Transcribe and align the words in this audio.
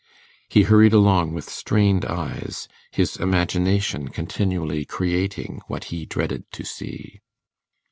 He 0.49 0.63
hurried 0.63 0.93
along 0.93 1.31
with 1.35 1.47
strained 1.47 2.05
eyes, 2.05 2.67
his 2.89 3.17
imagination 3.17 4.07
continually 4.07 4.83
creating 4.83 5.61
what 5.67 5.83
he 5.93 6.07
dreaded 6.07 6.45
to 6.53 6.65
see. 6.65 7.21